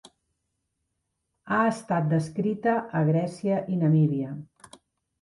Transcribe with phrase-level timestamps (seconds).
[1.51, 4.37] Ha estat descrita a Grècia i Namíbia.